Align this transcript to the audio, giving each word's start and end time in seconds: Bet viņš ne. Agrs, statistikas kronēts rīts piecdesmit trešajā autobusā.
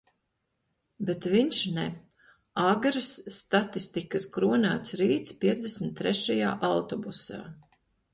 Bet 1.09 1.25
viņš 1.33 1.57
ne. 1.73 1.83
Agrs, 2.61 3.09
statistikas 3.35 4.25
kronēts 4.37 4.95
rīts 5.03 5.37
piecdesmit 5.45 5.95
trešajā 6.01 6.55
autobusā. 6.71 7.39